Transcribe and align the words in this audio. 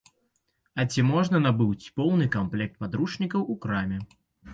А 0.83 0.85
ці 0.93 1.03
можна 1.09 1.41
набыць 1.47 1.91
поўны 2.01 2.25
камплект 2.37 2.79
падручнікаў 2.85 3.45
у 3.55 3.59
краме? 3.67 4.01